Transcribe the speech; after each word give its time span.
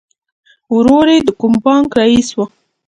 ورور 0.75 1.07
یې 1.13 1.19
د 1.27 1.29
کوم 1.39 1.53
بانک 1.63 1.89
رئیس 1.99 2.29
و 2.35 2.39